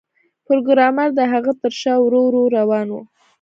[0.45, 2.95] پروګرامر د هغه تر شا ورو ورو روان و